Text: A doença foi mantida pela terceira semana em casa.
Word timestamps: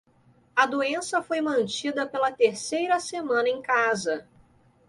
A 0.57 0.65
doença 0.65 1.21
foi 1.21 1.41
mantida 1.41 2.07
pela 2.07 2.31
terceira 2.31 2.99
semana 2.99 3.47
em 3.47 3.61
casa. 3.61 4.27